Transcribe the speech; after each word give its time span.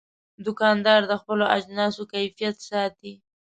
دوکاندار 0.45 1.01
د 1.07 1.13
خپلو 1.21 1.45
اجناسو 1.57 2.01
کیفیت 2.13 2.55
ساتي. 2.69 3.13